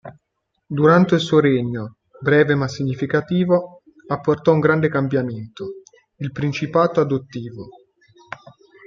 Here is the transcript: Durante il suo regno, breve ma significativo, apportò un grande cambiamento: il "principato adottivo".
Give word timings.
Durante 0.67 1.13
il 1.13 1.21
suo 1.21 1.39
regno, 1.39 1.97
breve 2.19 2.55
ma 2.55 2.67
significativo, 2.67 3.83
apportò 4.07 4.51
un 4.51 4.59
grande 4.59 4.89
cambiamento: 4.89 5.73
il 6.17 6.31
"principato 6.31 7.01
adottivo". 7.01 7.69